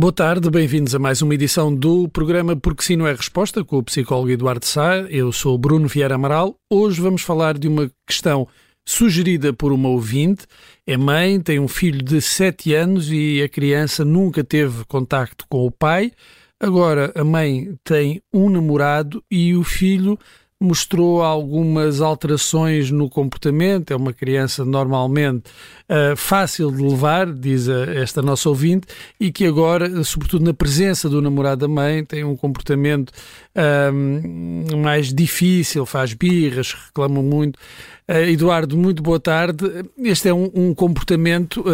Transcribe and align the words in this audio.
Boa 0.00 0.14
tarde, 0.14 0.48
bem-vindos 0.48 0.94
a 0.94 0.98
mais 0.98 1.20
uma 1.20 1.34
edição 1.34 1.74
do 1.74 2.08
programa 2.08 2.56
Porque 2.56 2.82
Sim 2.82 2.96
Não 2.96 3.06
é 3.06 3.12
Resposta, 3.12 3.62
com 3.62 3.76
o 3.76 3.82
psicólogo 3.82 4.30
Eduardo 4.30 4.64
Sá. 4.64 4.96
Eu 5.10 5.30
sou 5.30 5.58
Bruno 5.58 5.86
Vieira 5.86 6.14
Amaral. 6.14 6.56
Hoje 6.72 6.98
vamos 7.02 7.20
falar 7.20 7.58
de 7.58 7.68
uma 7.68 7.90
questão 8.06 8.48
sugerida 8.88 9.52
por 9.52 9.72
uma 9.72 9.90
ouvinte. 9.90 10.46
É 10.86 10.96
mãe, 10.96 11.38
tem 11.38 11.60
um 11.60 11.68
filho 11.68 12.02
de 12.02 12.18
7 12.22 12.72
anos 12.72 13.12
e 13.12 13.42
a 13.42 13.48
criança 13.50 14.02
nunca 14.02 14.42
teve 14.42 14.86
contacto 14.86 15.44
com 15.50 15.66
o 15.66 15.70
pai. 15.70 16.12
Agora 16.58 17.12
a 17.14 17.22
mãe 17.22 17.74
tem 17.84 18.22
um 18.32 18.48
namorado 18.48 19.22
e 19.30 19.54
o 19.54 19.62
filho 19.62 20.18
mostrou 20.60 21.22
algumas 21.22 22.02
alterações 22.02 22.90
no 22.90 23.08
comportamento. 23.08 23.92
É 23.92 23.96
uma 23.96 24.12
criança 24.12 24.62
normalmente 24.62 25.50
uh, 25.88 26.14
fácil 26.14 26.70
de 26.70 26.82
levar, 26.82 27.32
diz 27.32 27.66
esta 27.68 28.20
nossa 28.20 28.48
ouvinte, 28.50 28.86
e 29.18 29.32
que 29.32 29.46
agora, 29.46 30.04
sobretudo 30.04 30.44
na 30.44 30.52
presença 30.52 31.08
do 31.08 31.22
namorado 31.22 31.62
da 31.62 31.68
mãe, 31.68 32.04
tem 32.04 32.24
um 32.24 32.36
comportamento 32.36 33.10
uh, 33.56 34.76
mais 34.76 35.14
difícil, 35.14 35.86
faz 35.86 36.12
birras, 36.12 36.74
reclama 36.74 37.22
muito. 37.22 37.56
Uh, 38.06 38.28
Eduardo, 38.28 38.76
muito 38.76 39.02
boa 39.02 39.18
tarde. 39.18 39.64
Este 39.96 40.28
é 40.28 40.34
um, 40.34 40.50
um 40.54 40.74
comportamento 40.74 41.64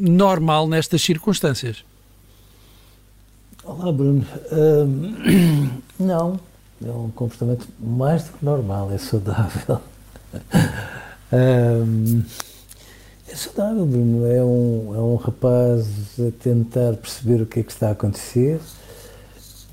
normal 0.00 0.66
nestas 0.66 1.02
circunstâncias? 1.02 1.84
Olá, 3.62 3.92
Bruno. 3.92 4.24
não 6.00 6.49
é 6.84 6.90
um 6.90 7.10
comportamento 7.10 7.68
mais 7.78 8.24
do 8.24 8.32
que 8.32 8.44
normal, 8.44 8.90
é 8.90 8.98
saudável. 8.98 9.80
um, 11.32 12.22
é 13.28 13.36
saudável, 13.36 13.84
Bruno. 13.84 14.26
É 14.26 14.42
um, 14.42 14.94
é 14.94 14.98
um 14.98 15.16
rapaz 15.16 15.86
a 16.18 16.30
tentar 16.42 16.94
perceber 16.96 17.42
o 17.42 17.46
que 17.46 17.60
é 17.60 17.62
que 17.62 17.70
está 17.70 17.88
a 17.88 17.92
acontecer, 17.92 18.60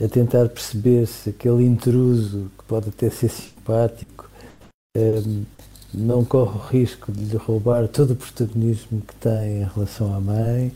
a 0.04 0.08
tentar 0.08 0.50
perceber 0.50 1.08
se 1.08 1.30
aquele 1.30 1.66
intruso, 1.66 2.52
que 2.58 2.66
pode 2.66 2.90
até 2.90 3.10
ser 3.10 3.30
simpático, 3.30 4.30
um, 4.98 5.46
não 5.94 6.26
corre 6.26 6.58
o 6.58 6.62
risco 6.62 7.12
de 7.12 7.24
lhe 7.24 7.38
roubar 7.38 7.88
todo 7.88 8.12
o 8.12 8.16
protagonismo 8.16 9.02
que 9.02 9.16
tem 9.16 9.62
em 9.62 9.70
relação 9.74 10.14
à 10.14 10.20
mãe. 10.20 10.74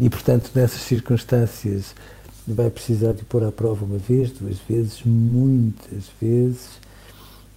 E, 0.00 0.08
portanto, 0.08 0.50
nessas 0.54 0.80
circunstâncias, 0.80 1.94
vai 2.46 2.68
precisar 2.70 3.12
de 3.12 3.24
pôr 3.24 3.42
à 3.44 3.50
prova 3.50 3.84
uma 3.84 3.98
vez, 3.98 4.30
duas 4.30 4.58
vezes, 4.58 5.02
muitas 5.04 6.04
vezes. 6.20 6.68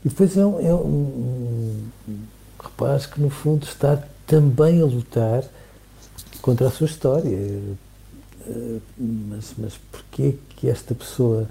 E 0.05 0.09
depois 0.09 0.37
é 0.37 0.45
um, 0.45 0.59
é 0.59 0.73
um, 0.73 1.75
rapaz 2.59 3.05
que, 3.05 3.19
no 3.19 3.29
fundo, 3.29 3.65
está 3.65 4.01
também 4.25 4.81
a 4.81 4.85
lutar 4.85 5.43
contra 6.41 6.67
a 6.67 6.71
sua 6.71 6.85
história. 6.85 7.35
Eh, 8.47 8.79
mas, 8.97 9.53
mas 9.57 9.73
porquê 9.91 10.35
que 10.49 10.69
esta 10.69 10.95
pessoa, 10.95 11.47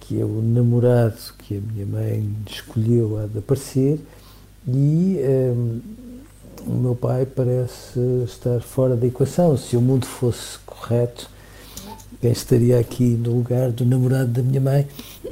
que 0.00 0.20
é 0.20 0.24
o 0.24 0.40
namorado 0.42 1.18
que 1.38 1.58
a 1.58 1.60
minha 1.60 1.86
mãe 1.86 2.28
escolheu, 2.48 3.18
há 3.18 3.26
de 3.26 3.38
aparecer 3.38 4.00
e 4.66 5.18
um, 5.18 5.80
eh, 5.86 6.10
o 6.66 6.72
meu 6.72 6.94
pai 6.94 7.24
parece 7.24 7.98
estar 8.24 8.60
fora 8.60 8.96
da 8.96 9.06
equação? 9.06 9.56
Se 9.56 9.76
o 9.76 9.80
mundo 9.80 10.06
fosse 10.06 10.58
correto, 10.66 11.28
quem 12.20 12.32
estaria 12.32 12.78
aqui 12.78 13.04
no 13.04 13.36
lugar 13.36 13.70
do 13.70 13.84
namorado 13.84 14.30
da 14.30 14.42
minha 14.42 14.60
mãe 14.60 14.86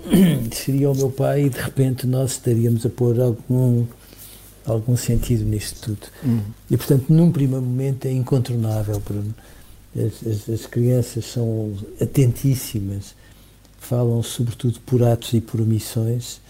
seria 0.52 0.90
o 0.90 0.94
meu 0.94 1.10
pai 1.10 1.44
e 1.44 1.50
de 1.50 1.58
repente 1.58 2.06
nós 2.06 2.32
estaríamos 2.32 2.86
a 2.86 2.88
pôr 2.88 3.20
algum 3.20 3.84
algum 4.64 4.96
sentido 4.96 5.44
nisto 5.44 5.80
tudo. 5.80 6.06
Uhum. 6.22 6.40
E 6.70 6.76
portanto, 6.76 7.06
num 7.08 7.32
primeiro 7.32 7.64
momento 7.64 8.06
é 8.06 8.12
incontornável, 8.12 9.00
Bruno. 9.00 9.34
As, 9.96 10.26
as, 10.26 10.48
as, 10.48 10.66
crianças 10.66 11.24
são 11.24 11.74
atentíssimas, 12.00 13.14
falam 13.80 14.22
sobretudo 14.22 14.78
por 14.80 15.02
atos 15.02 15.32
e 15.32 15.40
por 15.40 15.60
omissões. 15.60 16.40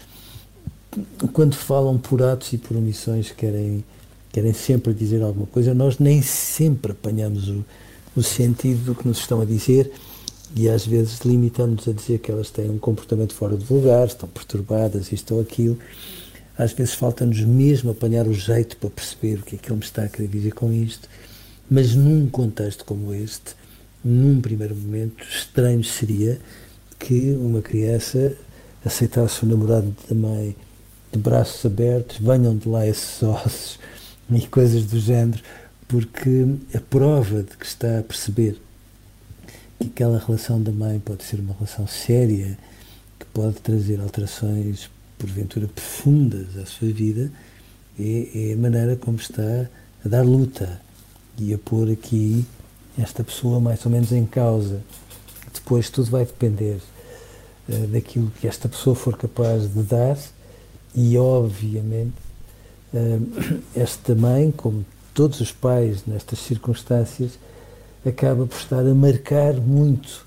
Quando 1.31 1.55
falam 1.55 1.97
por 1.97 2.21
atos 2.21 2.51
e 2.51 2.57
por 2.57 2.75
omissões, 2.75 3.31
querem, 3.31 3.83
querem 4.31 4.53
sempre 4.53 4.93
dizer 4.93 5.21
alguma 5.21 5.47
coisa. 5.47 5.73
Nós 5.73 5.97
nem 5.99 6.21
sempre 6.21 6.91
apanhamos 6.91 7.47
o, 7.47 7.63
o 8.15 8.21
sentido 8.21 8.83
do 8.83 8.95
que 8.95 9.07
nos 9.07 9.19
estão 9.19 9.39
a 9.41 9.45
dizer 9.45 9.91
e 10.55 10.67
às 10.67 10.85
vezes 10.85 11.19
limitamos 11.19 11.87
a 11.87 11.91
dizer 11.91 12.19
que 12.19 12.31
elas 12.31 12.49
têm 12.49 12.69
um 12.69 12.79
comportamento 12.79 13.33
fora 13.33 13.55
do 13.55 13.73
lugar, 13.73 14.07
estão 14.07 14.27
perturbadas, 14.27 15.11
isto 15.11 15.35
ou 15.35 15.41
aquilo. 15.41 15.77
Às 16.57 16.73
vezes 16.73 16.93
falta-nos 16.93 17.41
mesmo 17.41 17.91
apanhar 17.91 18.27
o 18.27 18.33
jeito 18.33 18.75
para 18.77 18.89
perceber 18.89 19.39
o 19.39 19.43
que 19.43 19.55
é 19.55 19.59
que 19.59 19.69
ele 19.69 19.77
me 19.77 19.83
está 19.83 20.03
a 20.03 20.09
querer 20.09 20.27
dizer 20.27 20.53
com 20.53 20.73
isto, 20.73 21.07
mas 21.69 21.95
num 21.95 22.27
contexto 22.27 22.83
como 22.83 23.13
este, 23.13 23.55
num 24.03 24.41
primeiro 24.41 24.75
momento, 24.75 25.23
estranho 25.23 25.83
seria 25.83 26.39
que 26.97 27.31
uma 27.39 27.61
criança 27.61 28.35
aceitasse 28.83 29.43
o 29.43 29.47
namorado 29.47 29.95
da 30.09 30.15
mãe 30.15 30.55
de 31.11 31.19
braços 31.19 31.65
abertos, 31.65 32.17
venham 32.17 32.57
de 32.57 32.67
lá 32.67 32.85
esses 32.85 33.21
ossos 33.23 33.79
e 34.29 34.45
coisas 34.47 34.83
do 34.85 34.99
género, 34.99 35.41
porque 35.87 36.45
a 36.73 36.79
prova 36.79 37.43
de 37.43 37.57
que 37.57 37.65
está 37.65 37.99
a 37.99 38.03
perceber 38.03 38.59
que 39.79 39.87
aquela 39.87 40.19
relação 40.19 40.61
da 40.61 40.71
mãe 40.71 40.99
pode 40.99 41.23
ser 41.23 41.39
uma 41.39 41.53
relação 41.53 41.87
séria, 41.87 42.57
que 43.17 43.25
pode 43.27 43.55
trazer 43.55 43.99
alterações, 43.99 44.89
porventura, 45.17 45.67
profundas 45.67 46.57
à 46.57 46.65
sua 46.65 46.89
vida, 46.89 47.31
é, 47.99 48.49
é 48.49 48.53
a 48.53 48.57
maneira 48.57 48.95
como 48.95 49.17
está 49.17 49.69
a 50.05 50.07
dar 50.07 50.25
luta 50.25 50.81
e 51.37 51.53
a 51.53 51.57
pôr 51.57 51.91
aqui 51.91 52.45
esta 52.97 53.23
pessoa 53.23 53.59
mais 53.59 53.85
ou 53.85 53.91
menos 53.91 54.11
em 54.11 54.25
causa. 54.25 54.81
Depois 55.53 55.89
tudo 55.89 56.11
vai 56.11 56.25
depender 56.25 56.79
uh, 57.67 57.87
daquilo 57.87 58.31
que 58.39 58.47
esta 58.47 58.67
pessoa 58.67 58.95
for 58.95 59.17
capaz 59.17 59.73
de 59.73 59.83
dar 59.83 60.17
e, 60.93 61.17
obviamente, 61.17 62.15
uh, 62.93 63.61
esta 63.75 64.15
mãe, 64.15 64.51
como 64.51 64.85
todos 65.13 65.39
os 65.41 65.51
pais 65.51 66.05
nestas 66.05 66.39
circunstâncias, 66.39 67.31
acaba 68.05 68.45
por 68.45 68.57
estar 68.57 68.79
a 68.79 68.93
marcar 68.93 69.53
muito 69.55 70.25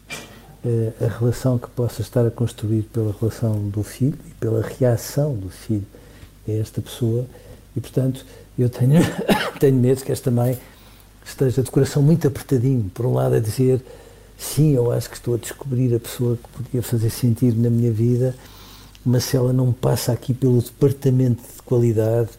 uh, 0.64 1.04
a 1.04 1.18
relação 1.18 1.58
que 1.58 1.68
possa 1.70 2.02
estar 2.02 2.26
a 2.26 2.30
construir 2.30 2.82
pela 2.84 3.14
relação 3.18 3.68
do 3.68 3.82
filho 3.82 4.18
e 4.26 4.30
pela 4.34 4.62
reação 4.62 5.34
do 5.34 5.48
filho 5.48 5.86
a 6.46 6.52
esta 6.52 6.80
pessoa. 6.80 7.26
E, 7.76 7.80
portanto, 7.80 8.24
eu 8.58 8.68
tenho, 8.68 9.00
tenho 9.58 9.76
medo 9.76 10.02
que 10.02 10.12
esta 10.12 10.30
mãe 10.30 10.58
esteja 11.24 11.62
de 11.62 11.70
coração 11.70 12.02
muito 12.02 12.26
apertadinho. 12.26 12.90
Por 12.92 13.06
um 13.06 13.14
lado, 13.14 13.34
a 13.34 13.40
dizer: 13.40 13.82
sim, 14.36 14.74
eu 14.74 14.92
acho 14.92 15.08
que 15.08 15.16
estou 15.16 15.34
a 15.34 15.38
descobrir 15.38 15.94
a 15.94 16.00
pessoa 16.00 16.36
que 16.36 16.48
podia 16.48 16.82
fazer 16.82 17.10
sentido 17.10 17.60
na 17.60 17.70
minha 17.70 17.90
vida, 17.90 18.34
mas 19.04 19.24
se 19.24 19.36
ela 19.36 19.52
não 19.52 19.72
passa 19.72 20.12
aqui 20.12 20.34
pelo 20.34 20.60
departamento 20.60 21.42
de 21.42 21.62
qualidade, 21.64 22.30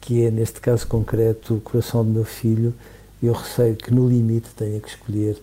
que 0.00 0.24
é, 0.24 0.30
neste 0.30 0.60
caso 0.60 0.86
concreto, 0.86 1.54
o 1.54 1.60
coração 1.60 2.04
do 2.04 2.10
meu 2.10 2.24
filho, 2.24 2.74
eu 3.22 3.32
receio 3.32 3.76
que 3.76 3.92
no 3.92 4.08
limite 4.08 4.48
tenha 4.56 4.80
que 4.80 4.88
escolher 4.88 5.36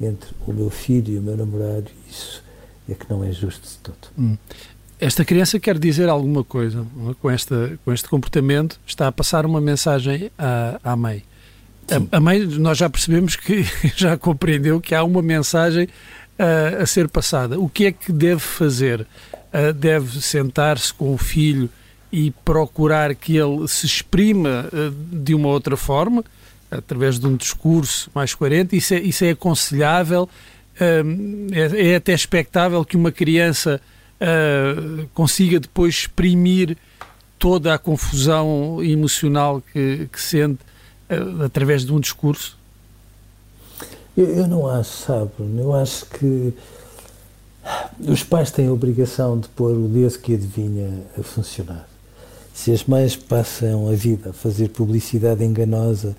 entre 0.00 0.30
o 0.46 0.52
meu 0.52 0.70
filho 0.70 1.14
e 1.14 1.18
o 1.18 1.22
meu 1.22 1.36
namorado, 1.36 1.90
isso 2.08 2.42
é 2.88 2.94
que 2.94 3.08
não 3.10 3.24
é 3.24 3.32
justo 3.32 3.66
de 3.66 3.76
todo. 3.78 4.08
Hum. 4.18 4.36
Esta 4.98 5.24
criança 5.24 5.60
quer 5.60 5.78
dizer 5.78 6.08
alguma 6.08 6.42
coisa 6.42 6.86
é? 7.10 7.14
com, 7.20 7.30
esta, 7.30 7.78
com 7.84 7.92
este 7.92 8.08
comportamento, 8.08 8.80
está 8.86 9.08
a 9.08 9.12
passar 9.12 9.44
uma 9.44 9.60
mensagem 9.60 10.30
à, 10.38 10.80
à 10.82 10.96
mãe. 10.96 11.22
A, 11.90 12.16
a, 12.16 12.20
mãe, 12.20 12.40
nós 12.40 12.78
já 12.78 12.88
percebemos 12.88 13.36
que 13.36 13.64
já 13.94 14.16
compreendeu 14.16 14.80
que 14.80 14.94
há 14.94 15.04
uma 15.04 15.20
mensagem 15.20 15.84
uh, 16.38 16.82
a 16.82 16.86
ser 16.86 17.08
passada. 17.08 17.60
O 17.60 17.68
que 17.68 17.86
é 17.86 17.92
que 17.92 18.10
deve 18.10 18.40
fazer? 18.40 19.02
Uh, 19.52 19.72
deve 19.74 20.20
sentar-se 20.22 20.92
com 20.92 21.12
o 21.12 21.18
filho 21.18 21.68
e 22.10 22.30
procurar 22.44 23.14
que 23.14 23.36
ele 23.36 23.68
se 23.68 23.84
exprima 23.84 24.68
uh, 24.72 24.90
de 25.14 25.34
uma 25.34 25.48
outra 25.48 25.76
forma, 25.76 26.24
através 26.70 27.18
de 27.18 27.26
um 27.26 27.36
discurso 27.36 28.10
mais 28.14 28.34
coerente, 28.34 28.76
isso 28.76 28.94
é, 28.94 29.00
isso 29.00 29.24
é 29.24 29.30
aconselhável, 29.30 30.24
uh, 30.24 31.52
é, 31.52 31.92
é, 31.92 31.96
até 31.96 32.12
expectável 32.12 32.84
que 32.84 32.96
uma 32.96 33.12
criança 33.12 33.80
uh, 34.20 35.06
consiga 35.14 35.60
depois 35.60 35.94
exprimir 35.94 36.76
toda 37.38 37.74
a 37.74 37.78
confusão 37.78 38.82
emocional 38.82 39.62
que, 39.72 40.08
que 40.10 40.20
sente 40.20 40.60
através 41.44 41.84
de 41.84 41.92
um 41.92 42.00
discurso? 42.00 42.58
Eu, 44.16 44.24
eu 44.24 44.46
não 44.46 44.66
acho, 44.66 44.90
sabe, 44.90 45.30
eu 45.38 45.74
acho 45.74 46.06
que 46.06 46.52
os 48.00 48.22
pais 48.22 48.50
têm 48.50 48.68
a 48.68 48.72
obrigação 48.72 49.38
de 49.38 49.48
pôr 49.48 49.72
o 49.72 49.88
Deus 49.88 50.16
que 50.16 50.34
adivinha 50.34 51.02
a 51.18 51.22
funcionar. 51.22 51.88
Se 52.54 52.72
as 52.72 52.84
mães 52.84 53.14
passam 53.14 53.88
a 53.88 53.92
vida 53.92 54.30
a 54.30 54.32
fazer 54.32 54.68
publicidade 54.68 55.44
enganosa, 55.44 56.16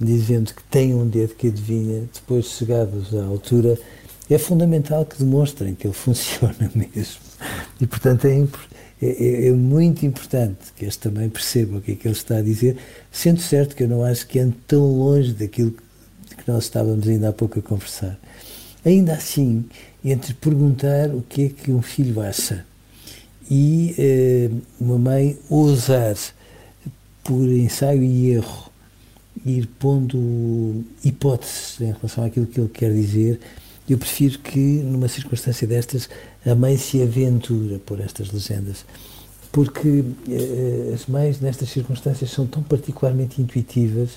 dizendo 0.00 0.54
que 0.54 0.62
têm 0.64 0.94
um 0.94 1.06
dedo 1.06 1.34
que 1.34 1.48
adivinha, 1.48 2.08
depois 2.12 2.46
chegados 2.46 3.14
à 3.14 3.24
altura, 3.24 3.78
é 4.28 4.38
fundamental 4.38 5.04
que 5.04 5.18
demonstrem 5.18 5.74
que 5.74 5.86
ele 5.86 5.94
funciona 5.94 6.70
mesmo. 6.74 7.20
E, 7.80 7.86
portanto, 7.86 8.26
é, 8.26 8.46
é, 9.02 9.48
é, 9.48 9.52
muito 9.52 10.04
importante 10.04 10.72
que 10.74 10.84
este 10.84 11.00
também 11.00 11.28
perceba 11.28 11.78
o 11.78 11.80
que 11.80 11.92
é 11.92 11.94
que 11.94 12.08
ele 12.08 12.14
está 12.14 12.38
a 12.38 12.42
dizer, 12.42 12.76
sendo 13.10 13.40
certo 13.40 13.76
que 13.76 13.82
eu 13.82 13.88
não 13.88 14.02
acho 14.02 14.26
que 14.26 14.38
ande 14.38 14.56
tão 14.66 14.84
longe 14.84 15.32
daquilo 15.32 15.70
que 15.70 16.50
nós 16.50 16.64
estávamos 16.64 17.06
ainda 17.06 17.28
há 17.28 17.32
pouco 17.32 17.58
a 17.58 17.62
conversar. 17.62 18.18
Ainda 18.84 19.14
assim, 19.14 19.64
entre 20.04 20.32
perguntar 20.34 21.10
o 21.10 21.22
que 21.22 21.46
é 21.46 21.48
que 21.48 21.72
um 21.72 21.82
filho 21.82 22.20
acha 22.20 22.64
e 23.50 23.94
eh, 23.98 24.50
uma 24.80 24.98
mãe 24.98 25.38
ousar, 25.48 26.16
por 27.22 27.42
ensaio 27.42 28.02
e 28.02 28.30
erro, 28.30 28.65
ir 29.46 29.66
pondo 29.78 30.84
hipóteses 31.04 31.80
em 31.80 31.92
relação 31.92 32.24
àquilo 32.24 32.46
que 32.46 32.60
ele 32.60 32.68
quer 32.68 32.92
dizer, 32.92 33.40
eu 33.88 33.96
prefiro 33.96 34.38
que, 34.40 34.58
numa 34.58 35.08
circunstância 35.08 35.66
destas, 35.66 36.08
a 36.44 36.54
mãe 36.54 36.76
se 36.76 37.00
aventura 37.00 37.78
por 37.78 38.00
estas 38.00 38.32
legendas. 38.32 38.84
Porque 39.52 40.04
eh, 40.28 40.92
as 40.92 41.06
mães, 41.06 41.40
nestas 41.40 41.68
circunstâncias, 41.68 42.30
são 42.30 42.46
tão 42.46 42.62
particularmente 42.62 43.40
intuitivas 43.40 44.10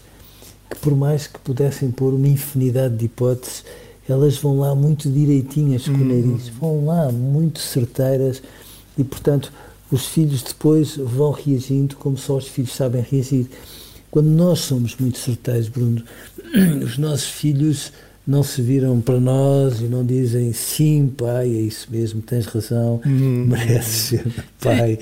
que, 0.69 0.77
por 0.77 0.95
mais 0.95 1.27
que 1.27 1.39
pudessem 1.39 1.91
pôr 1.91 2.13
uma 2.13 2.27
infinidade 2.27 2.95
de 2.97 3.05
hipóteses, 3.05 3.63
elas 4.07 4.37
vão 4.37 4.59
lá 4.59 4.73
muito 4.73 5.09
direitinhas 5.09 5.85
com 5.85 5.91
o 5.91 5.95
uhum. 5.95 6.31
nariz, 6.31 6.49
vão 6.49 6.85
lá 6.85 7.11
muito 7.11 7.59
certeiras 7.59 8.41
e, 8.97 9.03
portanto, 9.03 9.53
os 9.91 10.07
filhos 10.07 10.41
depois 10.41 10.97
vão 10.97 11.31
reagindo 11.31 11.95
como 11.95 12.17
só 12.17 12.37
os 12.37 12.47
filhos 12.47 12.73
sabem 12.73 13.05
reagir. 13.07 13.47
Quando 14.11 14.27
nós 14.27 14.59
somos 14.59 14.95
muito 14.97 15.17
certeiros, 15.17 15.69
Bruno, 15.69 16.03
os 16.83 16.97
nossos 16.97 17.29
filhos 17.29 17.91
não 18.25 18.43
se 18.43 18.61
viram 18.61 19.01
para 19.01 19.19
nós 19.19 19.79
e 19.79 19.85
não 19.85 20.05
dizem 20.05 20.53
sim, 20.53 21.07
pai, 21.07 21.47
é 21.47 21.61
isso 21.61 21.87
mesmo, 21.89 22.21
tens 22.21 22.45
razão, 22.45 23.01
hum. 23.05 23.45
mereces 23.47 24.01
ser 24.09 24.25
pai. 24.61 24.99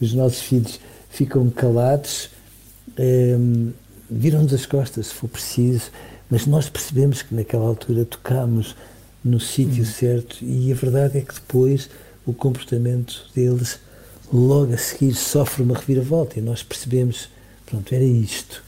Os 0.00 0.14
nossos 0.14 0.40
filhos 0.40 0.80
ficam 1.10 1.50
calados, 1.50 2.30
um, 2.98 3.70
viram-nos 4.10 4.54
as 4.54 4.64
costas 4.64 5.08
se 5.08 5.14
for 5.14 5.28
preciso, 5.28 5.90
mas 6.30 6.46
nós 6.46 6.70
percebemos 6.70 7.20
que 7.22 7.34
naquela 7.34 7.66
altura 7.66 8.04
tocámos 8.04 8.74
no 9.22 9.38
sítio 9.38 9.82
hum. 9.82 9.86
certo 9.86 10.38
e 10.42 10.72
a 10.72 10.74
verdade 10.74 11.18
é 11.18 11.20
que 11.20 11.34
depois 11.34 11.90
o 12.24 12.32
comportamento 12.32 13.26
deles 13.34 13.78
logo 14.32 14.72
a 14.72 14.78
seguir 14.78 15.14
sofre 15.14 15.62
uma 15.62 15.76
reviravolta 15.76 16.38
e 16.38 16.42
nós 16.42 16.62
percebemos, 16.62 17.28
pronto, 17.70 17.94
era 17.94 18.04
isto. 18.04 18.62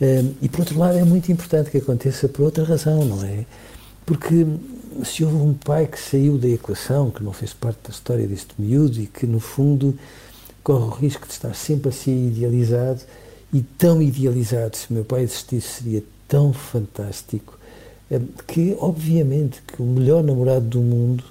Um, 0.00 0.34
e 0.42 0.48
por 0.48 0.60
outro 0.60 0.78
lado 0.78 0.98
é 0.98 1.04
muito 1.04 1.30
importante 1.30 1.70
que 1.70 1.78
aconteça 1.78 2.28
por 2.28 2.42
outra 2.42 2.64
razão, 2.64 3.04
não 3.04 3.22
é? 3.24 3.44
Porque 4.04 4.46
se 5.04 5.24
houve 5.24 5.36
um 5.36 5.54
pai 5.54 5.86
que 5.86 5.98
saiu 5.98 6.36
da 6.36 6.48
equação, 6.48 7.10
que 7.10 7.22
não 7.22 7.32
fez 7.32 7.52
parte 7.52 7.78
da 7.84 7.90
história 7.90 8.26
deste 8.26 8.54
miúdo 8.58 9.00
e 9.00 9.06
que 9.06 9.26
no 9.26 9.40
fundo 9.40 9.96
corre 10.62 10.84
o 10.84 10.90
risco 10.90 11.26
de 11.26 11.32
estar 11.32 11.54
sempre 11.54 11.90
a 11.90 11.92
ser 11.92 12.12
idealizado 12.12 13.00
e 13.52 13.62
tão 13.62 14.00
idealizado, 14.00 14.76
se 14.76 14.92
meu 14.92 15.04
pai 15.04 15.22
existisse 15.22 15.82
seria 15.82 16.02
tão 16.28 16.52
fantástico 16.52 17.58
que, 18.46 18.76
obviamente, 18.80 19.62
que 19.62 19.80
o 19.80 19.84
melhor 19.84 20.22
namorado 20.22 20.66
do 20.66 20.80
mundo 20.80 21.22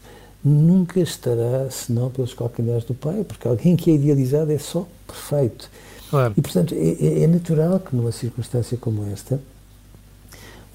nunca 0.43 0.99
estará 0.99 1.69
senão 1.69 2.09
pelos 2.09 2.33
calcanhares 2.33 2.85
do 2.85 2.93
pai, 2.93 3.23
porque 3.25 3.47
alguém 3.47 3.75
que 3.75 3.91
é 3.91 3.95
idealizado 3.95 4.51
é 4.51 4.57
só 4.57 4.87
perfeito. 5.05 5.69
Claro. 6.09 6.33
E, 6.35 6.41
portanto, 6.41 6.73
é, 6.73 6.77
é, 6.77 7.23
é, 7.23 7.27
natural 7.27 7.79
que 7.79 7.95
numa 7.95 8.11
circunstância 8.11 8.77
como 8.77 9.05
esta, 9.11 9.39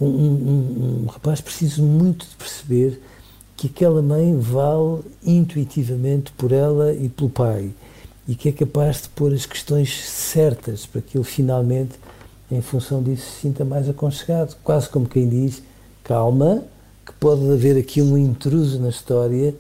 um, 0.01 0.07
um, 0.07 1.03
um 1.03 1.07
rapaz 1.07 1.41
precise 1.41 1.81
muito 1.81 2.27
de 2.27 2.37
perceber 2.37 3.01
que 3.57 3.69
aquela 3.69 4.03
mãe 4.03 4.39
vale 4.39 5.03
intuitivamente 5.25 6.33
por 6.33 6.53
ela 6.53 6.93
e 6.93 7.09
pelo 7.09 7.31
pai 7.31 7.71
e 8.27 8.35
que 8.35 8.49
é 8.49 8.53
capaz 8.53 9.03
de 9.03 9.09
pôr 9.11 9.33
as 9.33 9.47
questões 9.47 10.03
certas 10.03 10.87
para 10.87 11.01
que 11.01 11.17
ele 11.17 11.25
finalmente 11.25 11.93
em 12.51 12.61
função 12.61 13.03
disso, 13.03 13.23
se 13.23 13.41
sinta 13.43 13.65
mais 13.65 13.89
aconchegado. 13.89 14.57
Quase 14.63 14.89
como 14.89 15.07
quem 15.07 15.29
diz: 15.29 15.63
calma, 16.03 16.63
que 17.05 17.13
pode 17.15 17.51
haver 17.51 17.77
aqui 17.77 18.01
um 18.03 18.17
intruso 18.17 18.79
na 18.81 18.89
história, 18.89 19.55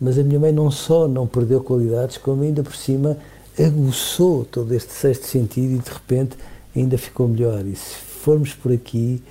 mas 0.00 0.18
a 0.18 0.22
minha 0.22 0.38
mãe 0.38 0.52
não 0.52 0.70
só 0.70 1.08
não 1.08 1.26
perdeu 1.26 1.62
qualidades, 1.62 2.16
como 2.16 2.42
ainda 2.42 2.62
por 2.62 2.74
cima 2.74 3.16
aguçou 3.58 4.44
todo 4.44 4.74
este 4.74 4.92
sexto 4.92 5.26
sentido 5.26 5.74
e 5.74 5.78
de 5.78 5.90
repente 5.90 6.36
ainda 6.74 6.98
ficou 6.98 7.28
melhor. 7.28 7.64
E 7.66 7.76
se 7.76 7.94
formos 7.94 8.54
por 8.54 8.72
aqui, 8.72 9.22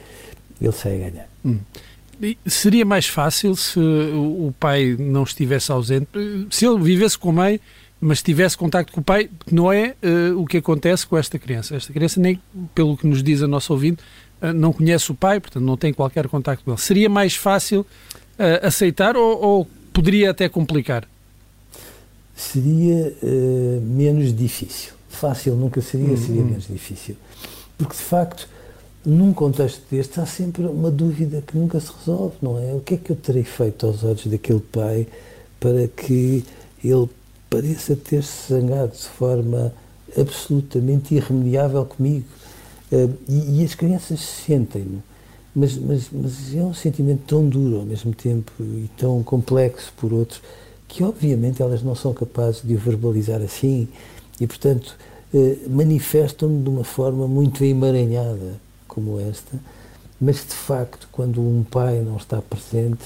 ele 0.61 0.71
sai 0.71 0.95
a 0.95 1.09
ganhar. 1.09 1.29
Hum. 1.45 1.59
Seria 2.45 2.85
mais 2.85 3.07
fácil 3.07 3.55
se 3.55 3.79
o 3.79 4.53
pai 4.57 4.95
não 4.97 5.23
estivesse 5.23 5.71
ausente, 5.71 6.07
se 6.49 6.65
ele 6.65 6.79
vivesse 6.79 7.17
com 7.17 7.31
a 7.31 7.33
mãe 7.33 7.61
mas 8.03 8.21
tivesse 8.21 8.57
contacto 8.57 8.91
com 8.91 8.99
o 8.99 9.03
pai, 9.03 9.29
que 9.45 9.55
não 9.55 9.71
é 9.71 9.95
uh, 10.03 10.37
o 10.39 10.45
que 10.45 10.57
acontece 10.57 11.07
com 11.07 11.17
esta 11.17 11.39
criança. 11.39 11.75
Esta 11.75 11.93
criança, 11.93 12.19
nem 12.19 12.39
pelo 12.75 12.97
que 12.97 13.07
nos 13.07 13.23
diz 13.23 13.41
a 13.41 13.47
nossa 13.47 13.71
ouvinte, 13.71 14.03
uh, 14.41 14.51
não 14.53 14.73
conhece 14.73 15.09
o 15.09 15.15
pai, 15.15 15.39
portanto 15.39 15.63
não 15.63 15.77
tem 15.77 15.93
qualquer 15.93 16.27
contacto 16.27 16.65
com 16.65 16.71
ele. 16.71 16.81
Seria 16.81 17.09
mais 17.09 17.35
fácil 17.35 17.81
uh, 17.81 18.67
aceitar 18.67 19.15
ou, 19.15 19.41
ou, 19.41 19.67
poderia 19.93 20.31
até 20.31 20.49
complicar? 20.49 21.07
Seria 22.35 23.13
menos 23.81 24.35
difícil. 24.35 24.93
Fácil 25.09 25.55
nunca 25.55 25.81
seria, 25.81 26.09
uhum. 26.09 26.17
seria 26.17 26.43
menos 26.43 26.67
difícil. 26.67 27.15
Porque, 27.77 27.95
de 27.95 28.01
facto, 28.01 28.47
num 29.05 29.33
contexto 29.33 29.81
deste, 29.91 30.19
há 30.19 30.25
sempre 30.25 30.65
uma 30.65 30.89
dúvida 30.89 31.43
que 31.45 31.57
nunca 31.57 31.79
se 31.79 31.91
resolve, 31.99 32.35
não 32.41 32.57
é? 32.57 32.73
O 32.73 32.79
que 32.79 32.95
é 32.95 32.97
que 32.97 33.11
eu 33.11 33.15
terei 33.15 33.43
feito 33.43 33.85
aos 33.85 34.03
olhos 34.03 34.25
daquele 34.25 34.61
pai 34.61 35.07
para 35.59 35.87
que 35.87 36.43
ele 36.83 37.09
pareça 37.49 37.95
ter-se 37.95 38.53
zangado 38.53 38.93
de 38.93 39.07
forma 39.07 39.73
absolutamente 40.17 41.15
irremediável 41.15 41.85
comigo. 41.85 42.25
Uh, 42.91 43.13
e, 43.27 43.61
e, 43.61 43.65
as 43.65 43.73
crianças 43.73 44.19
sentem-no, 44.19 45.01
mas, 45.55 45.75
mas, 45.77 46.09
mas 46.11 46.55
é 46.55 46.61
um 46.61 46.73
sentimento 46.73 47.21
tão 47.25 47.47
duro 47.47 47.79
ao 47.79 47.85
mesmo 47.85 48.13
tempo 48.13 48.51
e 48.59 48.89
tão 48.97 49.23
complexo 49.23 49.91
por 49.97 50.13
outros 50.13 50.41
que, 50.93 51.03
obviamente, 51.03 51.59
elas 51.59 51.81
não 51.81 51.95
são 51.95 52.13
capazes 52.13 52.61
de 52.61 52.75
o 52.75 52.77
verbalizar 52.77 53.41
assim 53.41 53.87
e, 54.39 54.45
portanto, 54.45 54.95
uh, 55.33 55.57
manifestam-no 55.67 56.61
de 56.61 56.69
uma 56.69 56.83
forma 56.83 57.27
muito 57.27 57.63
emaranhada, 57.63 58.59
como 58.87 59.19
esta. 59.19 59.57
Mas, 60.21 60.35
de 60.35 60.53
facto, 60.53 61.09
quando 61.11 61.41
um 61.41 61.63
pai 61.63 61.99
não 62.01 62.17
está 62.17 62.39
presente, 62.43 63.05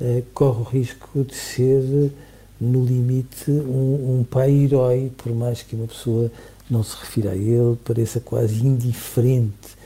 uh, 0.00 0.20
corre 0.34 0.60
o 0.62 0.64
risco 0.64 1.22
de 1.22 1.36
ser 1.36 2.10
no 2.60 2.84
limite, 2.84 3.52
um, 3.52 4.18
um 4.18 4.26
pai 4.28 4.50
herói, 4.50 5.12
por 5.16 5.32
mais 5.32 5.62
que 5.62 5.76
uma 5.76 5.86
pessoa 5.86 6.28
não 6.68 6.82
se 6.82 6.96
refira 6.96 7.30
a 7.30 7.36
ele, 7.36 7.76
pareça 7.84 8.18
quase 8.18 8.66
indiferente 8.66 9.76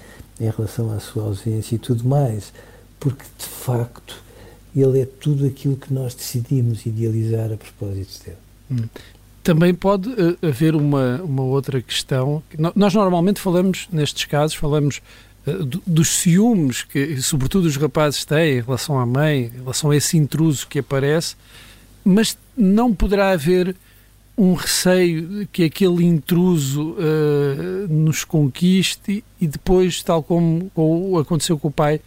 em 0.41 0.49
relação 0.49 0.91
à 0.91 1.01
sua 1.01 1.25
ausência 1.25 1.75
e 1.75 1.79
tudo 1.79 2.03
mais, 2.09 2.51
porque 2.99 3.25
de 3.39 3.45
facto 3.45 4.25
ele 4.83 5.01
é 5.01 5.07
tudo 5.07 5.47
aquilo 5.47 5.77
que 5.77 5.93
nós 5.93 6.15
decidimos 6.15 6.85
idealizar 6.87 7.53
a 7.53 7.57
propósito 7.57 8.25
dele. 8.25 8.37
Hum. 8.71 8.89
Também 9.43 9.73
pode 9.73 10.09
uh, 10.09 10.37
haver 10.43 10.75
uma, 10.75 11.23
uma 11.23 11.43
outra 11.43 11.81
questão. 11.81 12.43
Nós 12.75 12.93
normalmente 12.95 13.41
falamos, 13.41 13.89
nestes 13.93 14.25
casos, 14.25 14.57
falamos 14.57 15.01
do, 15.47 15.83
dos 15.87 16.09
ciúmes 16.09 16.83
que, 16.83 17.21
sobretudo, 17.23 17.67
os 17.67 17.77
rapazes 17.77 18.25
têm 18.25 18.59
em 18.59 18.61
relação 18.61 18.99
à 18.99 19.07
mãe, 19.07 19.45
em 19.55 19.61
relação 19.61 19.91
a 19.91 19.97
esse 19.97 20.17
intruso 20.17 20.67
que 20.67 20.81
aparece, 20.81 21.37
mas 22.05 22.37
não 22.57 22.93
poderá 22.95 23.31
haver 23.31 23.75
um 24.37 24.55
receio 24.55 25.49
que 25.51 25.65
aquele 25.65 26.05
intruso 26.05 26.93
uh, 26.93 27.89
nos 27.89 28.25
conquiste 28.25 29.25
e 29.41 29.47
depois, 29.47 30.03
tal 30.03 30.23
como, 30.23 30.71
aconteceu 31.19 31.59
com 31.59 31.69
o 31.69 31.73
pai, 31.73 32.01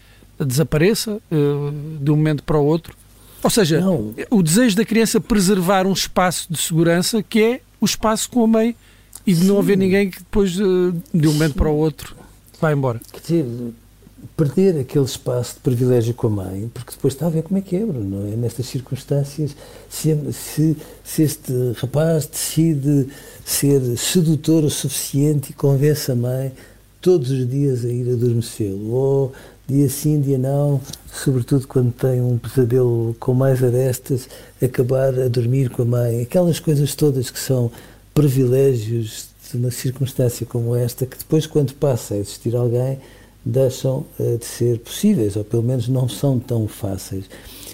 desapareça 0.45 1.19
uh, 1.31 1.99
de 2.01 2.11
um 2.11 2.15
momento 2.15 2.43
para 2.43 2.57
o 2.57 2.65
outro? 2.65 2.95
Ou 3.41 3.49
seja, 3.49 3.79
não. 3.79 4.13
o 4.29 4.43
desejo 4.43 4.75
da 4.75 4.83
criança 4.83 5.19
preservar 5.19 5.87
um 5.87 5.93
espaço 5.93 6.51
de 6.51 6.59
segurança 6.59 7.23
que 7.23 7.41
é 7.41 7.61
o 7.79 7.85
espaço 7.85 8.29
com 8.29 8.43
a 8.43 8.47
mãe 8.47 8.75
e 9.25 9.33
de 9.33 9.41
Sim. 9.41 9.47
não 9.47 9.59
haver 9.59 9.77
ninguém 9.77 10.09
que 10.09 10.19
depois, 10.19 10.51
de, 10.51 10.93
de 11.13 11.27
um 11.27 11.33
momento 11.33 11.53
Sim. 11.53 11.57
para 11.57 11.69
o 11.69 11.75
outro, 11.75 12.15
vai 12.59 12.73
embora. 12.73 12.99
Quer 13.11 13.21
dizer, 13.21 13.45
perder 14.35 14.79
aquele 14.79 15.05
espaço 15.05 15.55
de 15.55 15.59
privilégio 15.61 16.13
com 16.13 16.27
a 16.27 16.29
mãe, 16.29 16.69
porque 16.73 16.91
depois 16.91 17.13
está 17.13 17.27
a 17.27 17.29
ver 17.29 17.43
como 17.43 17.57
é 17.57 17.61
que 17.61 17.75
é, 17.75 17.79
não 17.79 18.27
é? 18.27 18.35
Nestas 18.35 18.67
circunstâncias, 18.67 19.55
se, 19.89 20.17
se, 20.31 20.77
se, 21.03 21.23
este 21.23 21.53
rapaz 21.77 22.25
decide 22.25 23.07
ser 23.45 23.81
sedutor 23.97 24.63
o 24.63 24.69
suficiente 24.69 25.51
e 25.51 25.53
convence 25.53 26.11
a 26.11 26.15
mãe 26.15 26.51
todos 27.01 27.31
os 27.31 27.49
dias 27.49 27.85
a 27.85 27.89
ir 27.89 28.11
adormecê-lo, 28.11 28.91
ou 28.91 29.33
dia 29.69 29.87
sim, 29.87 30.19
dia 30.19 30.37
não, 30.37 30.81
sobretudo 31.13 31.67
quando 31.67 31.91
tem 31.93 32.19
um 32.19 32.37
pesadelo 32.37 33.15
com 33.19 33.33
mais 33.35 33.63
arestas, 33.63 34.27
acabar 34.61 35.17
a 35.19 35.27
dormir 35.27 35.69
com 35.69 35.83
a 35.83 35.85
mãe, 35.85 36.21
aquelas 36.21 36.59
coisas 36.59 36.95
todas 36.95 37.29
que 37.29 37.39
são 37.39 37.71
privilégios 38.13 39.29
de 39.51 39.57
uma 39.57 39.69
circunstância 39.69 40.45
como 40.45 40.75
esta, 40.75 41.05
que 41.05 41.17
depois, 41.17 41.45
quando 41.45 41.73
passa 41.73 42.15
a 42.15 42.17
existir 42.17 42.55
alguém, 42.55 42.97
deixam 43.45 44.05
uh, 44.19 44.37
de 44.37 44.45
ser 44.45 44.79
possíveis, 44.79 45.35
ou 45.35 45.43
pelo 45.43 45.63
menos 45.63 45.87
não 45.87 46.09
são 46.09 46.39
tão 46.39 46.67
fáceis. 46.67 47.25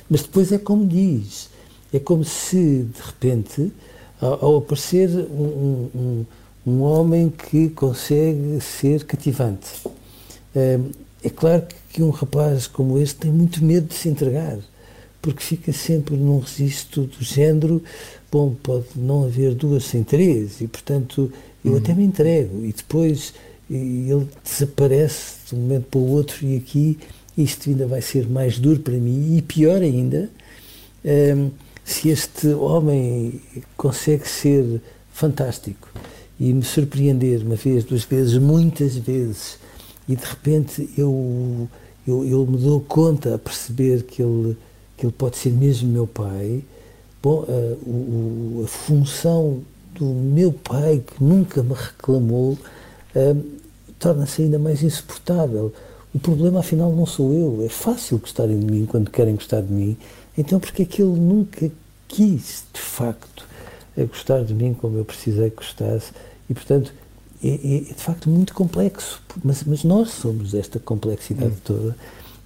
Mas 0.09 0.21
depois 0.21 0.51
é 0.51 0.57
como 0.57 0.85
diz, 0.85 1.49
é 1.93 1.99
como 1.99 2.25
se, 2.25 2.83
de 2.93 3.01
repente, 3.05 3.71
ao, 4.19 4.57
aparecer 4.57 5.09
um, 5.09 5.89
um, 5.95 6.25
um, 6.67 6.81
homem 6.81 7.29
que 7.29 7.69
consegue 7.69 8.59
ser 8.61 9.03
cativante. 9.05 9.69
É 11.25 11.29
claro 11.31 11.63
que 11.89 12.03
um 12.03 12.11
rapaz 12.11 12.67
como 12.67 12.99
este 12.99 13.15
tem 13.15 13.31
muito 13.31 13.65
medo 13.65 13.87
de 13.87 13.95
se 13.95 14.07
entregar, 14.07 14.59
porque 15.23 15.41
fica 15.41 15.73
sempre 15.73 16.15
num 16.15 16.37
registro 16.37 17.05
do 17.05 17.23
género, 17.23 17.81
bom, 18.31 18.53
pode 18.61 18.85
não 18.95 19.23
haver 19.23 19.55
duas 19.55 19.85
sem 19.85 20.03
três, 20.03 20.61
e 20.61 20.67
portanto 20.67 21.33
eu 21.63 21.71
uhum. 21.71 21.77
até 21.79 21.95
me 21.95 22.03
entrego, 22.03 22.63
e 22.63 22.71
depois 22.71 23.33
ele 23.67 24.27
desaparece 24.43 25.47
de 25.49 25.55
um 25.55 25.61
momento 25.61 25.85
para 25.89 25.99
o 25.99 26.11
outro 26.11 26.45
e 26.45 26.57
aqui 26.57 26.99
isto 27.35 27.71
ainda 27.71 27.87
vai 27.87 28.03
ser 28.03 28.29
mais 28.29 28.59
duro 28.59 28.81
para 28.81 28.93
mim 28.93 29.35
e 29.35 29.41
pior 29.41 29.81
ainda 29.81 30.29
ehm, 31.03 31.47
se 31.83 32.09
este 32.09 32.49
homem 32.49 33.41
consegue 33.75 34.27
ser 34.27 34.79
fantástico 35.11 35.89
e 36.39 36.53
me 36.53 36.61
surpreender 36.61 37.41
uma 37.41 37.55
vez, 37.55 37.83
duas 37.83 38.03
vezes, 38.03 38.37
muitas 38.37 38.95
vezes 38.95 39.57
e 40.07 40.15
de 40.15 40.25
repente 40.25 40.89
eu, 40.97 41.67
eu, 42.07 42.25
eu 42.25 42.45
me 42.45 42.57
dou 42.57 42.81
conta 42.81 43.35
a 43.35 43.37
perceber 43.37 44.03
que 44.03 44.21
ele, 44.21 44.57
que 44.97 45.05
ele 45.05 45.13
pode 45.13 45.37
ser 45.37 45.51
mesmo 45.51 45.89
meu 45.89 46.07
pai 46.07 46.63
bom, 47.21 47.43
a, 47.47 47.89
o, 47.89 48.61
a 48.63 48.67
função 48.67 49.61
do 49.95 50.05
meu 50.05 50.51
pai 50.51 51.03
que 51.05 51.23
nunca 51.23 51.63
me 51.63 51.73
reclamou 51.73 52.57
torna-se 53.97 54.43
ainda 54.43 54.59
mais 54.59 54.83
insuportável. 54.83 55.73
O 56.13 56.19
problema, 56.19 56.59
afinal, 56.59 56.91
não 56.91 57.05
sou 57.05 57.33
eu. 57.33 57.65
É 57.65 57.69
fácil 57.69 58.19
gostarem 58.19 58.59
de 58.59 58.65
mim 58.65 58.85
quando 58.85 59.09
querem 59.09 59.35
gostar 59.35 59.61
de 59.61 59.71
mim. 59.71 59.97
Então, 60.37 60.59
porque 60.59 60.83
é 60.83 60.85
que 60.85 61.01
ele 61.01 61.17
nunca 61.19 61.71
quis, 62.07 62.65
de 62.73 62.79
facto, 62.79 63.47
gostar 63.97 64.43
de 64.43 64.53
mim 64.53 64.73
como 64.73 64.97
eu 64.97 65.05
precisei 65.05 65.49
que 65.49 65.57
gostasse? 65.57 66.11
E, 66.49 66.53
portanto, 66.53 66.93
é, 67.47 67.53
é, 67.53 67.77
é 67.77 67.93
de 67.93 68.01
facto 68.01 68.29
muito 68.29 68.53
complexo. 68.53 69.21
Mas, 69.43 69.63
mas 69.63 69.83
nós 69.83 70.09
somos 70.09 70.53
esta 70.53 70.79
complexidade 70.79 71.53
hum. 71.53 71.61
toda. 71.63 71.95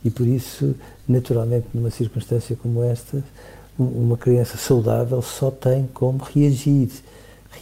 E 0.04 0.10
por 0.10 0.26
isso, 0.26 0.76
naturalmente, 1.08 1.68
numa 1.74 1.90
circunstância 1.90 2.56
como 2.56 2.84
esta, 2.84 3.24
uma 3.78 4.18
criança 4.18 4.58
saudável 4.58 5.22
só 5.22 5.52
tem 5.52 5.88
como 5.94 6.24
reagir 6.24 6.90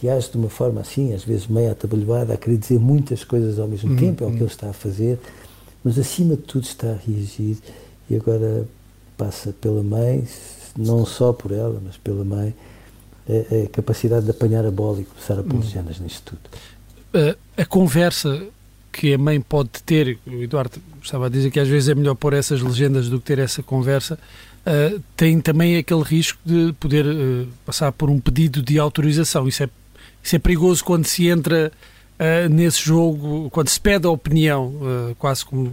reage 0.00 0.30
de 0.30 0.36
uma 0.36 0.48
forma 0.48 0.80
assim, 0.80 1.12
às 1.12 1.24
vezes 1.24 1.46
meio 1.46 1.70
atabalhoada, 1.70 2.34
a 2.34 2.36
querer 2.36 2.58
dizer 2.58 2.78
muitas 2.78 3.24
coisas 3.24 3.58
ao 3.58 3.66
mesmo 3.66 3.90
uhum, 3.90 3.96
tempo, 3.96 4.24
é 4.24 4.26
o 4.26 4.30
que 4.30 4.36
uhum. 4.36 4.42
ele 4.42 4.50
está 4.50 4.70
a 4.70 4.72
fazer, 4.72 5.18
mas 5.82 5.98
acima 5.98 6.36
de 6.36 6.42
tudo 6.42 6.64
está 6.64 6.90
a 6.90 6.96
reagir 6.96 7.56
e 8.08 8.16
agora 8.16 8.66
passa 9.16 9.52
pela 9.60 9.82
mãe, 9.82 10.26
não 10.76 11.04
só 11.04 11.32
por 11.32 11.52
ela, 11.52 11.80
mas 11.84 11.96
pela 11.96 12.24
mãe, 12.24 12.54
a, 13.28 13.64
a 13.64 13.68
capacidade 13.68 14.24
de 14.24 14.30
apanhar 14.30 14.64
a 14.64 14.70
bola 14.70 15.00
e 15.00 15.04
começar 15.04 15.38
a 15.38 15.42
pôr 15.42 15.56
uhum. 15.56 16.02
nisto 16.02 16.36
tudo. 16.36 16.40
A 17.56 17.64
conversa 17.64 18.48
que 18.92 19.14
a 19.14 19.18
mãe 19.18 19.40
pode 19.40 19.70
ter, 19.86 20.18
o 20.26 20.42
Eduardo 20.42 20.80
estava 21.02 21.26
a 21.26 21.28
dizer 21.28 21.50
que 21.50 21.60
às 21.60 21.68
vezes 21.68 21.88
é 21.88 21.94
melhor 21.94 22.14
pôr 22.14 22.32
essas 22.32 22.60
legendas 22.60 23.08
do 23.08 23.20
que 23.20 23.26
ter 23.26 23.38
essa 23.38 23.62
conversa, 23.62 24.18
uh, 24.66 25.00
tem 25.16 25.40
também 25.40 25.76
aquele 25.76 26.02
risco 26.02 26.38
de 26.44 26.72
poder 26.74 27.06
uh, 27.06 27.46
passar 27.64 27.92
por 27.92 28.10
um 28.10 28.18
pedido 28.18 28.60
de 28.60 28.78
autorização. 28.78 29.46
Isso 29.46 29.62
é 29.62 29.68
isso 30.22 30.34
é 30.34 30.38
perigoso 30.38 30.84
quando 30.84 31.06
se 31.06 31.28
entra 31.28 31.70
uh, 32.18 32.48
nesse 32.52 32.82
jogo, 32.82 33.48
quando 33.50 33.68
se 33.68 33.80
pede 33.80 34.06
a 34.06 34.10
opinião, 34.10 34.74
quase 35.18 35.44
como 35.44 35.72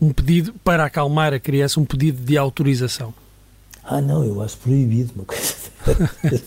um 0.00 0.12
pedido 0.12 0.52
para 0.62 0.84
acalmar 0.84 1.32
a 1.32 1.40
criança, 1.40 1.80
um 1.80 1.84
pedido 1.84 2.22
de 2.22 2.36
autorização. 2.36 3.12
Ah, 3.82 4.00
não, 4.00 4.22
eu 4.22 4.40
acho 4.42 4.58
proibido 4.58 5.12
uma 5.16 5.24
coisa. 5.24 5.54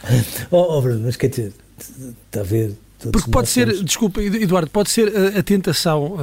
oh, 0.50 0.78
oh, 0.78 0.82
Bruno, 0.82 1.04
mas 1.04 1.16
quer 1.16 1.28
dizer, 1.28 1.52
está 1.78 2.40
a 2.40 2.42
ver, 2.42 2.76
porque 3.10 3.30
pode 3.30 3.48
ser, 3.48 3.66
temos... 3.68 3.84
desculpa, 3.84 4.22
Eduardo, 4.22 4.70
pode 4.70 4.90
ser 4.90 5.12
a, 5.14 5.38
a 5.38 5.42
tentação, 5.42 6.16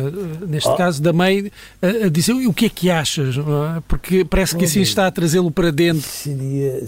neste 0.47 0.69
oh. 0.69 0.75
caso 0.75 1.01
da 1.01 1.13
mãe, 1.13 1.51
a, 1.81 2.05
a, 2.05 2.09
dizer 2.09 2.33
o 2.33 2.53
que 2.53 2.65
é 2.65 2.69
que 2.69 2.89
achas, 2.89 3.35
é? 3.37 3.83
porque 3.87 4.25
parece 4.25 4.55
que 4.55 4.65
assim 4.65 4.81
está 4.81 5.07
a 5.07 5.11
trazê-lo 5.11 5.51
para 5.51 5.71
dentro. 5.71 6.01
Seria 6.01 6.83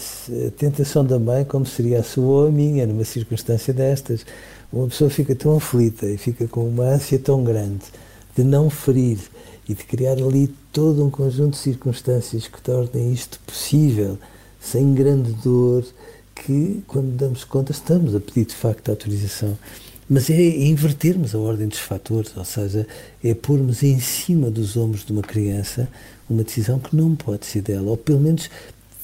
a 0.47 0.51
tentação 0.51 1.05
da 1.05 1.19
mãe, 1.19 1.45
como 1.45 1.65
seria 1.65 2.00
a 2.00 2.03
sua 2.03 2.23
ou 2.23 2.47
a 2.47 2.51
minha, 2.51 2.85
numa 2.85 3.03
circunstância 3.03 3.73
destas. 3.73 4.25
Uma 4.71 4.88
pessoa 4.88 5.09
fica 5.09 5.35
tão 5.35 5.57
aflita 5.57 6.05
e 6.07 6.17
fica 6.17 6.47
com 6.47 6.67
uma 6.67 6.85
ânsia 6.85 7.19
tão 7.19 7.43
grande 7.43 7.85
de 8.35 8.43
não 8.43 8.69
ferir 8.69 9.19
e 9.67 9.73
de 9.73 9.83
criar 9.83 10.13
ali 10.13 10.53
todo 10.71 11.05
um 11.05 11.09
conjunto 11.09 11.51
de 11.51 11.57
circunstâncias 11.57 12.47
que 12.47 12.62
tornem 12.62 13.13
isto 13.13 13.39
possível, 13.45 14.17
sem 14.59 14.93
grande 14.93 15.31
dor 15.43 15.83
que, 16.35 16.83
quando 16.87 17.15
damos 17.15 17.43
conta, 17.43 17.71
estamos 17.71 18.15
a 18.15 18.19
pedir 18.19 18.45
de 18.45 18.55
facto 18.55 18.89
autorização. 18.89 19.57
Mas 20.09 20.29
é 20.29 20.35
invertermos 20.35 21.33
a 21.33 21.39
ordem 21.39 21.67
dos 21.67 21.79
fatores, 21.79 22.35
ou 22.35 22.43
seja, 22.43 22.85
é 23.23 23.33
pormos 23.33 23.83
em 23.83 23.99
cima 23.99 24.51
dos 24.51 24.75
ombros 24.75 25.05
de 25.05 25.11
uma 25.11 25.21
criança 25.21 25.87
uma 26.29 26.43
decisão 26.43 26.79
que 26.79 26.95
não 26.95 27.15
pode 27.15 27.45
ser 27.45 27.61
dela, 27.61 27.91
ou 27.91 27.97
pelo 27.97 28.19
menos 28.19 28.49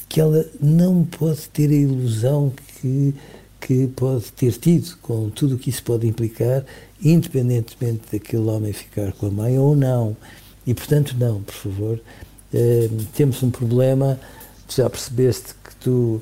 que 0.07 0.19
ela 0.19 0.45
não 0.59 1.05
pode 1.05 1.47
ter 1.49 1.69
a 1.69 1.73
ilusão 1.73 2.51
que, 2.81 3.13
que 3.61 3.87
pode 3.87 4.31
ter 4.31 4.51
tido, 4.53 4.97
com 5.01 5.29
tudo 5.29 5.55
o 5.55 5.57
que 5.57 5.69
isso 5.69 5.83
pode 5.83 6.07
implicar, 6.07 6.65
independentemente 7.03 8.03
daquele 8.11 8.43
homem 8.43 8.73
ficar 8.73 9.11
com 9.13 9.27
a 9.27 9.31
mãe 9.31 9.57
ou 9.59 9.75
não. 9.75 10.17
E, 10.65 10.73
portanto, 10.73 11.15
não, 11.17 11.41
por 11.41 11.53
favor. 11.53 12.01
Uh, 12.51 13.05
temos 13.13 13.43
um 13.43 13.51
problema, 13.51 14.19
já 14.67 14.89
percebeste 14.89 15.53
que 15.63 15.75
tu 15.75 16.21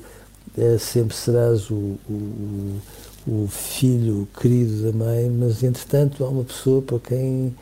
sempre 0.78 1.16
serás 1.16 1.70
o, 1.70 1.96
o, 2.08 2.80
o, 3.26 3.48
filho 3.48 4.26
querido 4.40 4.82
da 4.82 4.92
mãe, 4.92 5.30
mas 5.30 5.62
entretanto 5.62 6.24
há 6.24 6.28
uma 6.28 6.44
pessoa 6.44 6.82
para 6.82 6.98
quem 6.98 7.54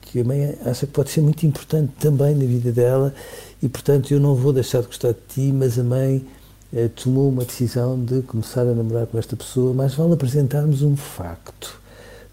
que 0.00 0.20
a 0.20 0.24
mãe 0.24 0.56
acha 0.64 0.86
que 0.86 0.92
pode 0.92 1.10
ser 1.10 1.20
muito 1.20 1.44
importante 1.46 1.92
também 1.98 2.34
na 2.34 2.44
vida 2.44 2.70
dela 2.70 3.14
e 3.62 3.68
portanto 3.68 4.12
eu 4.12 4.20
não 4.20 4.34
vou 4.34 4.52
deixar 4.52 4.80
de 4.80 4.86
gostar 4.86 5.12
de 5.12 5.20
ti, 5.28 5.52
mas 5.52 5.78
a 5.78 5.84
mãe 5.84 6.24
é, 6.72 6.88
tomou 6.88 7.28
uma 7.28 7.44
decisão 7.44 8.02
de 8.02 8.22
começar 8.22 8.62
a 8.62 8.74
namorar 8.74 9.06
com 9.06 9.18
esta 9.18 9.36
pessoa, 9.36 9.74
mas 9.74 9.94
vale 9.94 10.14
apresentarmos 10.14 10.82
um 10.82 10.96
facto 10.96 11.80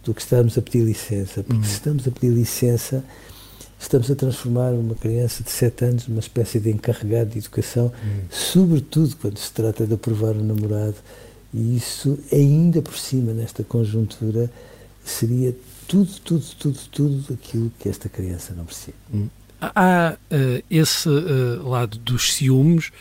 do 0.04 0.14
que 0.14 0.22
estamos 0.22 0.58
a 0.58 0.62
pedir 0.62 0.84
licença, 0.84 1.44
porque 1.44 1.62
hum. 1.62 1.64
se 1.64 1.74
estamos 1.74 2.08
a 2.08 2.12
pedir 2.12 2.34
licença 2.34 3.04
estamos 3.80 4.12
a 4.12 4.16
transformar 4.16 4.72
uma 4.72 4.94
criança 4.94 5.44
de 5.44 5.50
7 5.50 5.86
anos 5.86 6.08
numa 6.08 6.20
espécie 6.20 6.60
de 6.60 6.70
encarregado 6.70 7.32
de 7.32 7.40
educação, 7.40 7.92
hum. 8.04 8.20
sobretudo 8.30 9.16
quando 9.16 9.38
se 9.38 9.52
trata 9.52 9.88
de 9.88 9.94
aprovar 9.94 10.32
o 10.32 10.44
namorado. 10.44 10.96
E 11.54 11.78
isso, 11.78 12.20
ainda 12.32 12.82
por 12.82 12.96
cima, 12.96 13.34
nesta 13.34 13.64
conjuntura, 13.64 14.52
seria 15.04 15.56
tudo, 15.88 16.12
tudo, 16.24 16.46
tudo, 16.60 16.80
tudo 16.92 17.34
aquilo 17.34 17.72
que 17.80 17.90
esta 17.90 18.08
criança 18.08 18.54
não 18.56 18.66
precisa. 18.66 18.94
Hum. 19.12 19.28
Há 19.62 20.16
uh, 20.32 20.64
esse 20.70 21.10
uh, 21.10 21.68
lado 21.68 21.98
dos 21.98 22.34
ciúmes 22.34 22.92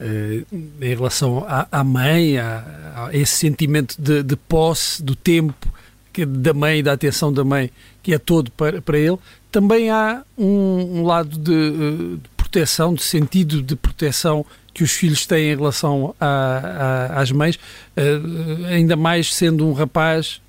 uh, 0.00 0.56
em 0.80 0.94
relação 0.94 1.44
à, 1.46 1.68
à 1.70 1.84
mãe, 1.84 2.38
a, 2.38 3.08
a, 3.08 3.16
esse 3.16 3.36
sentimento 3.36 4.00
de, 4.00 4.22
de 4.22 4.36
posse 4.36 5.02
do 5.02 5.14
tempo 5.14 5.72
que, 6.18 6.26
da 6.26 6.52
mãe, 6.52 6.82
da 6.82 6.94
atenção 6.94 7.32
da 7.32 7.44
mãe, 7.44 7.70
que 8.02 8.12
é 8.12 8.18
todo 8.18 8.50
para, 8.50 8.82
para 8.82 8.98
ele, 8.98 9.16
também 9.52 9.88
há 9.88 10.24
um, 10.36 10.98
um 10.98 11.06
lado 11.06 11.38
de, 11.38 11.52
eh, 11.52 12.16
de, 12.16 12.28
proteção, 12.36 12.92
de 12.92 13.02
sentido 13.04 13.62
de 13.62 13.76
proteção 13.76 14.44
que 14.74 14.82
os 14.82 14.90
filhos 14.90 15.26
têm 15.26 15.52
em 15.52 15.56
relação 15.56 16.14
a, 16.18 16.26
a, 16.26 17.20
às 17.20 17.30
mães, 17.30 17.54
uh, 17.56 18.66
ainda 18.66 18.96
mais 18.96 19.32
sendo 19.32 19.66
um 19.66 19.72
rapaz 19.72 20.40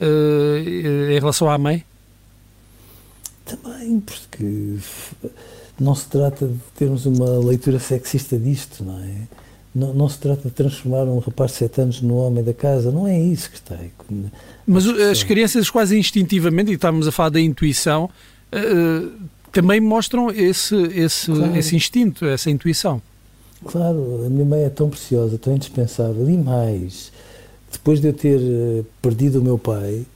uh, 0.00 0.58
em 1.10 1.18
relação 1.18 1.48
à 1.48 1.56
mãe? 1.56 1.82
Também, 3.44 4.00
porque 4.00 4.76
não 5.80 5.94
se 5.94 6.06
trata 6.08 6.46
de 6.46 6.58
termos 6.76 7.06
uma 7.06 7.38
leitura 7.38 7.78
sexista 7.78 8.38
disto, 8.38 8.84
não 8.84 8.98
é? 9.02 9.45
Não, 9.76 9.92
não, 9.92 10.08
se 10.08 10.18
trata 10.18 10.48
de 10.48 10.54
transformar 10.54 11.02
um 11.02 11.18
rapaz 11.18 11.50
de 11.50 11.58
7 11.58 11.80
anos 11.82 12.00
no 12.00 12.16
homem 12.16 12.42
da 12.42 12.54
casa, 12.54 12.90
não 12.90 13.06
é 13.06 13.20
isso 13.20 13.50
que 13.50 13.56
está 13.56 13.74
aí. 13.74 13.90
Mas 14.66 14.86
as 14.86 15.22
crianças 15.22 15.68
quase 15.68 15.98
instintivamente, 15.98 16.70
e 16.70 16.74
estávamos 16.76 17.06
a 17.06 17.12
falar 17.12 17.28
da 17.28 17.40
intuição, 17.42 18.08
uh, 18.54 19.12
também 19.52 19.78
mostram 19.78 20.30
esse, 20.30 20.74
esse, 20.94 21.30
claro. 21.30 21.56
esse 21.56 21.76
instinto, 21.76 22.24
essa 22.24 22.50
intuição. 22.50 23.02
Claro, 23.66 24.24
a 24.24 24.30
minha 24.30 24.46
mãe 24.46 24.62
é 24.62 24.70
tão 24.70 24.88
preciosa, 24.88 25.36
tão 25.36 25.54
indispensável, 25.54 26.26
e 26.30 26.38
mais, 26.38 27.12
depois 27.70 28.00
de 28.00 28.08
eu 28.08 28.12
ter 28.14 28.40
eh, 28.40 28.82
perdido 29.02 29.40
o 29.40 29.42
meu 29.42 29.58
pai, 29.58 30.06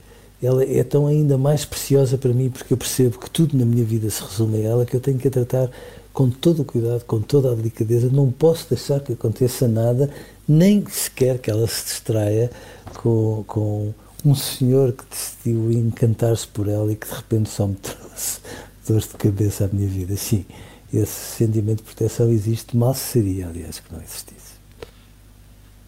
ela 0.41 0.63
é 0.63 0.83
tão 0.83 1.05
ainda 1.05 1.37
mais 1.37 1.65
preciosa 1.65 2.17
para 2.17 2.33
mim 2.33 2.49
porque 2.49 2.73
eu 2.73 2.77
percebo 2.77 3.19
que 3.19 3.29
tudo 3.29 3.55
na 3.55 3.63
minha 3.63 3.83
vida 3.83 4.09
se 4.09 4.23
resume 4.23 4.57
a 4.57 4.69
ela, 4.69 4.85
que 4.87 4.95
eu 4.95 4.99
tenho 4.99 5.19
que 5.19 5.27
a 5.27 5.31
tratar 5.31 5.69
com 6.13 6.29
todo 6.29 6.61
o 6.61 6.65
cuidado, 6.65 7.03
com 7.05 7.21
toda 7.21 7.51
a 7.51 7.55
delicadeza, 7.55 8.09
não 8.11 8.31
posso 8.31 8.67
deixar 8.69 8.99
que 8.99 9.13
aconteça 9.13 9.67
nada, 9.67 10.09
nem 10.47 10.85
sequer 10.87 11.39
que 11.39 11.49
ela 11.49 11.65
se 11.67 11.85
distraia 11.85 12.51
com, 12.95 13.43
com 13.47 13.93
um 14.25 14.35
senhor 14.35 14.93
que 14.93 15.03
decidiu 15.09 15.71
encantar-se 15.71 16.47
por 16.47 16.67
ela 16.67 16.91
e 16.91 16.95
que 16.95 17.07
de 17.07 17.13
repente 17.13 17.49
só 17.49 17.67
me 17.67 17.75
trouxe 17.81 18.39
dores 18.87 19.07
de 19.07 19.15
cabeça 19.15 19.65
à 19.65 19.67
minha 19.67 19.87
vida. 19.87 20.15
Sim, 20.15 20.45
esse 20.93 21.37
sentimento 21.37 21.77
de 21.77 21.83
proteção 21.83 22.29
existe, 22.29 22.75
mal 22.75 22.93
seria, 22.93 23.47
aliás, 23.47 23.79
que 23.79 23.93
não 23.93 24.01
existisse. 24.01 24.40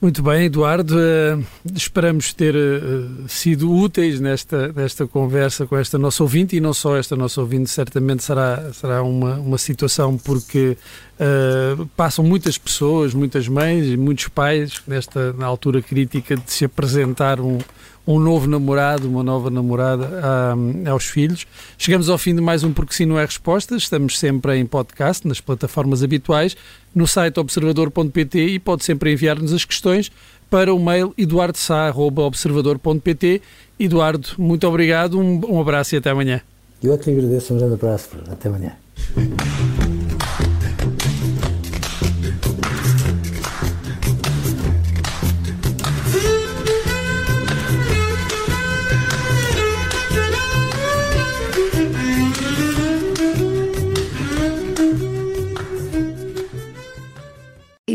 Muito 0.03 0.21
bem, 0.21 0.47
Eduardo. 0.47 0.97
Uh, 0.97 1.45
esperamos 1.73 2.33
ter 2.33 2.53
uh, 2.53 3.25
sido 3.25 3.71
úteis 3.71 4.19
nesta, 4.19 4.67
nesta 4.73 5.07
conversa 5.07 5.65
com 5.65 5.77
esta 5.77 5.97
nossa 5.97 6.21
ouvinte 6.21 6.57
e 6.57 6.59
não 6.59 6.73
só 6.73 6.97
esta 6.97 7.15
nossa 7.15 7.39
ouvinte, 7.39 7.69
certamente 7.69 8.21
será, 8.21 8.69
será 8.73 9.01
uma, 9.01 9.35
uma 9.35 9.57
situação 9.57 10.17
porque 10.17 10.77
uh, 11.17 11.85
passam 11.95 12.25
muitas 12.25 12.57
pessoas, 12.57 13.13
muitas 13.13 13.47
mães 13.47 13.87
e 13.87 13.95
muitos 13.95 14.27
pais 14.27 14.81
nesta 14.85 15.31
na 15.31 15.45
altura 15.45 15.81
crítica 15.81 16.35
de 16.35 16.51
se 16.51 16.65
apresentar 16.65 17.39
um, 17.39 17.59
um 18.05 18.19
novo 18.19 18.45
namorado, 18.47 19.07
uma 19.07 19.23
nova 19.23 19.49
namorada 19.49 20.21
a, 20.21 20.53
aos 20.91 21.05
filhos. 21.05 21.47
Chegamos 21.77 22.09
ao 22.09 22.17
fim 22.17 22.35
de 22.35 22.41
mais 22.41 22.61
um 22.63 22.73
Porque 22.73 22.93
Sim 22.93 23.05
Não 23.05 23.17
é 23.17 23.23
Resposta. 23.25 23.75
Estamos 23.75 24.19
sempre 24.19 24.57
em 24.57 24.65
podcast, 24.65 25.25
nas 25.27 25.39
plataformas 25.39 26.03
habituais, 26.03 26.57
no 26.93 27.07
site 27.07 27.39
observador.pt 27.39 28.39
e 28.39 28.59
pode 28.59 28.83
sempre 28.83 29.13
enviar-nos 29.13 29.53
as 29.53 29.63
questões 29.65 30.11
para 30.49 30.73
o 30.73 30.79
mail 30.79 31.13
eduardosá.observador.pt. 31.17 33.41
Eduardo, 33.79 34.27
muito 34.37 34.67
obrigado, 34.67 35.19
um, 35.19 35.41
um 35.49 35.59
abraço 35.59 35.95
e 35.95 35.97
até 35.97 36.11
amanhã. 36.11 36.41
Eu 36.83 36.93
é 36.93 36.97
que 36.97 37.09
agradeço, 37.09 37.53
um 37.53 37.57
grande 37.57 37.75
abraço, 37.75 38.09
até 38.29 38.49
amanhã. 38.49 38.73